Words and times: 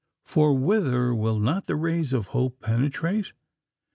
For 0.23 0.51
whither 0.57 1.13
will 1.13 1.37
not 1.37 1.67
the 1.67 1.75
rays 1.75 2.11
of 2.11 2.25
Hope 2.33 2.59
penetrate? 2.59 3.33